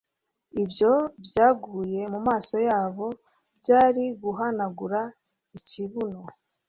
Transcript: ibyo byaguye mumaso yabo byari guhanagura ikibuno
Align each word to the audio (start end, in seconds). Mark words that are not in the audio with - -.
ibyo 0.61 0.91
byaguye 1.25 2.01
mumaso 2.13 2.57
yabo 2.69 3.07
byari 3.57 4.03
guhanagura 4.21 4.99
ikibuno 5.57 6.21